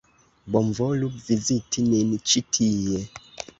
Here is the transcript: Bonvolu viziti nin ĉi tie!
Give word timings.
Bonvolu 0.55 1.09
viziti 1.27 1.85
nin 1.91 2.17
ĉi 2.33 2.45
tie! 2.59 3.07